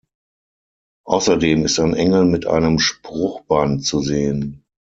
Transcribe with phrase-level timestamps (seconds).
[1.05, 4.63] Außerdem ist ein Engel mit einem Spruchband zu sehen.